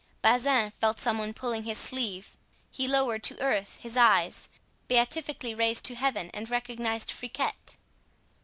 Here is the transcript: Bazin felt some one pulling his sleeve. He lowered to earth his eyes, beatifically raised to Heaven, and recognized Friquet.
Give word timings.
Bazin 0.23 0.71
felt 0.71 0.97
some 0.97 1.19
one 1.19 1.31
pulling 1.31 1.61
his 1.63 1.77
sleeve. 1.77 2.35
He 2.71 2.87
lowered 2.87 3.21
to 3.21 3.39
earth 3.39 3.75
his 3.75 3.95
eyes, 3.95 4.49
beatifically 4.87 5.53
raised 5.53 5.85
to 5.85 5.93
Heaven, 5.93 6.31
and 6.33 6.49
recognized 6.49 7.11
Friquet. 7.11 7.77